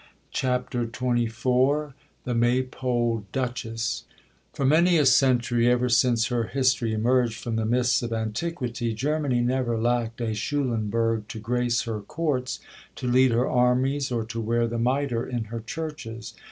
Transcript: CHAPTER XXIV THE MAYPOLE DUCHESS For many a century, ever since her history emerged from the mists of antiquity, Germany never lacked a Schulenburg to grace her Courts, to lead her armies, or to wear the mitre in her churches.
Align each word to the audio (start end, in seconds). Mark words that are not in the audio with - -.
CHAPTER 0.31 0.87
XXIV 0.87 1.93
THE 2.23 2.33
MAYPOLE 2.33 3.25
DUCHESS 3.31 4.05
For 4.51 4.65
many 4.65 4.97
a 4.97 5.05
century, 5.05 5.69
ever 5.69 5.89
since 5.89 6.29
her 6.29 6.45
history 6.45 6.91
emerged 6.91 7.35
from 7.35 7.55
the 7.55 7.67
mists 7.67 8.01
of 8.01 8.11
antiquity, 8.11 8.95
Germany 8.95 9.41
never 9.41 9.77
lacked 9.77 10.19
a 10.19 10.33
Schulenburg 10.33 11.27
to 11.27 11.37
grace 11.39 11.83
her 11.83 11.99
Courts, 12.01 12.59
to 12.95 13.05
lead 13.07 13.29
her 13.29 13.47
armies, 13.47 14.11
or 14.11 14.23
to 14.25 14.41
wear 14.41 14.65
the 14.65 14.79
mitre 14.79 15.23
in 15.23 15.43
her 15.53 15.59
churches. 15.59 16.33